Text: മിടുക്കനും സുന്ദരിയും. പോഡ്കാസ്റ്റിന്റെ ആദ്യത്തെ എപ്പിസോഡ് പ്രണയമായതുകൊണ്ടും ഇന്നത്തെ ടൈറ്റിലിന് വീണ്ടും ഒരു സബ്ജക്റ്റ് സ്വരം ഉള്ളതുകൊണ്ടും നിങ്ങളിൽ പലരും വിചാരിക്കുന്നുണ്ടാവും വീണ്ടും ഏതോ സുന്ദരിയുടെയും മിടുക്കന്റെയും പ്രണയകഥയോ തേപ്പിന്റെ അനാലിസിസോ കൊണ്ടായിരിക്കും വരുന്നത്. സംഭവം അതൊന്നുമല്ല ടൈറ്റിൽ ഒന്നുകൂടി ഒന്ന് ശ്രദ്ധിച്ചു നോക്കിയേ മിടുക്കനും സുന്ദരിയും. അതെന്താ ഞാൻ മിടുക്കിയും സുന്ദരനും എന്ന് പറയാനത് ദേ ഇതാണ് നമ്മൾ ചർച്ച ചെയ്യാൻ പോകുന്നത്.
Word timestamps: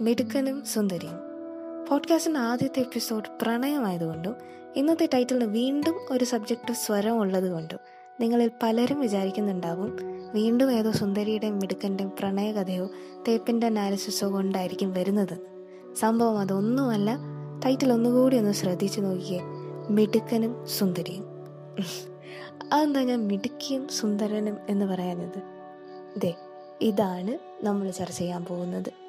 മിടുക്കനും 0.00 0.64
സുന്ദരിയും. 0.64 1.14
പോഡ്കാസ്റ്റിന്റെ 1.90 2.40
ആദ്യത്തെ 2.40 2.80
എപ്പിസോഡ് 2.80 3.24
പ്രണയമായതുകൊണ്ടും 3.42 4.34
ഇന്നത്തെ 4.76 5.08
ടൈറ്റിലിന് 5.14 5.44
വീണ്ടും 5.44 5.94
ഒരു 6.10 6.24
സബ്ജക്റ്റ് 6.24 6.72
സ്വരം 6.72 7.20
ഉള്ളതുകൊണ്ടും 7.20 7.78
നിങ്ങളിൽ 8.20 8.50
പലരും 8.62 9.00
വിചാരിക്കുന്നുണ്ടാവും 9.00 9.96
വീണ്ടും 10.34 10.72
ഏതോ 10.72 10.90
സുന്ദരിയുടെയും 10.90 11.58
മിടുക്കന്റെയും 11.58 12.12
പ്രണയകഥയോ 12.18 12.90
തേപ്പിന്റെ 13.28 13.66
അനാലിസിസോ 13.66 14.32
കൊണ്ടായിരിക്കും 14.32 14.92
വരുന്നത്. 14.92 15.38
സംഭവം 15.96 16.38
അതൊന്നുമല്ല 16.38 17.18
ടൈറ്റിൽ 17.64 17.92
ഒന്നുകൂടി 17.92 18.36
ഒന്ന് 18.36 18.52
ശ്രദ്ധിച്ചു 18.52 19.00
നോക്കിയേ 19.00 19.40
മിടുക്കനും 19.90 20.66
സുന്ദരിയും. 20.66 21.24
അതെന്താ 22.72 23.02
ഞാൻ 23.02 23.28
മിടുക്കിയും 23.28 23.88
സുന്ദരനും 23.88 24.56
എന്ന് 24.68 24.86
പറയാനത് 24.86 25.42
ദേ 26.20 26.34
ഇതാണ് 26.80 27.64
നമ്മൾ 27.64 27.90
ചർച്ച 27.90 28.18
ചെയ്യാൻ 28.18 28.44
പോകുന്നത്. 28.44 29.07